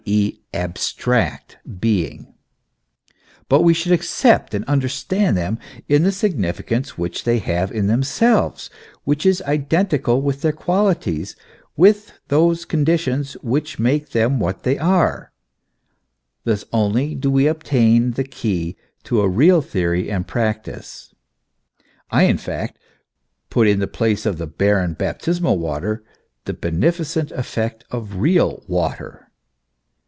[0.03, 2.33] e., abstract being;
[3.47, 8.71] but we should accept and understand them in the significance which they have in themselves,
[9.03, 11.35] which is identical with their qualities,
[11.77, 15.31] with those conditions which make them what they are:
[16.45, 21.13] thus only do we obtain the key to a real theory and practice.
[22.09, 22.79] I, in fact,
[23.51, 26.03] put in the place of the barren baptismal water,
[26.45, 29.27] the bene ficent effect of real water.